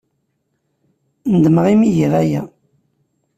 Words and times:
Nedmeɣ 1.31 1.65
imi 1.73 1.85
ay 1.87 1.91
giɣ 1.97 2.13
aya. 2.21 2.41